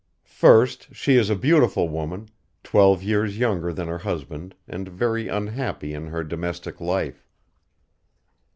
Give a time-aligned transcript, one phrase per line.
[0.25, 2.29] "First, she is a beautiful woman,
[2.63, 7.27] twelve years younger than her husband and very unhappy in her domestic life.